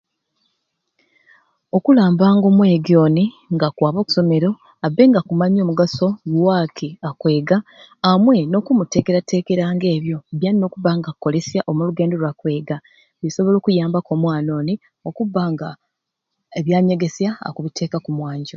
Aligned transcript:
Okulamba 1.77 2.25
nga 2.35 2.47
omwegi 2.51 2.93
oni 3.03 3.25
nga 3.53 3.65
akwaba 3.69 3.97
oku 4.01 4.11
somero, 4.15 4.51
abbe 4.85 5.03
nga 5.07 5.19
akumanya 5.21 5.59
omugaso 5.61 6.07
lwaki 6.31 6.87
akwega 7.09 7.57
amwe 8.09 8.35
n'okumuteekerateekera 8.51 9.63
ebyo 9.95 10.17
byalina 10.39 10.63
okubba 10.67 10.91
nga 10.97 11.09
akkolesya 11.11 11.59
omu 11.69 11.81
lugendo 11.87 12.15
lwa 12.17 12.33
kwega 12.39 12.75
busobola 13.19 13.55
okuyambaku 13.59 14.09
omwana 14.17 14.49
oni 14.59 14.73
okubba 15.07 15.41
nga 15.53 15.69
bebyanyegesya 16.53 17.29
okubiteeja 17.49 17.95
okumwanjo. 17.99 18.49